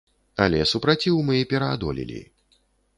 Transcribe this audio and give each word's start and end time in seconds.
Але 0.45 0.61
супраціў 0.71 1.21
мы 1.29 1.37
пераадолелі. 1.55 2.21